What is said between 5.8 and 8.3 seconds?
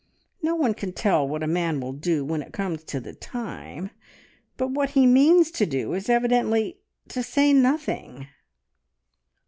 is evidently to say nothing!"